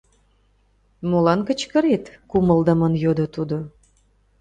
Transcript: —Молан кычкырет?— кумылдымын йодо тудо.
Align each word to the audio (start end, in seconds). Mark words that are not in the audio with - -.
—Молан 1.09 1.39
кычкырет?— 1.47 2.05
кумылдымын 2.29 2.93
йодо 3.03 3.25
тудо. 3.35 3.57